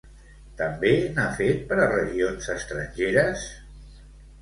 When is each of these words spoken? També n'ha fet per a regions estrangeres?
També 0.61 0.93
n'ha 1.17 1.27
fet 1.41 1.63
per 1.73 1.79
a 1.85 1.91
regions 1.93 2.51
estrangeres? 2.57 3.49